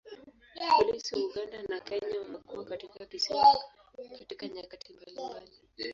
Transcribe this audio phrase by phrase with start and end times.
[0.71, 3.57] Polisi wa Uganda na Kenya wamekuwa katika kisiwa
[4.19, 5.51] katika nyakati mbalimbali.